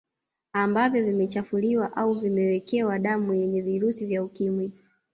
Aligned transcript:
Ambavyo 0.53 1.03
vimechafuliwa 1.05 1.95
au 1.97 2.13
vimewekewa 2.19 2.99
damu 2.99 3.33
yenye 3.33 3.61
virusi 3.61 4.05
vya 4.05 4.23
Ukimwi 4.23 4.71